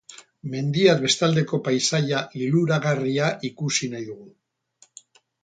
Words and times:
Mendiaz 0.51 0.95
bestaldeko 1.03 1.59
paisaia 1.67 2.23
liluragarria 2.41 3.29
ikusi 3.51 3.93
nahi 3.93 4.09
dugu. 4.09 4.29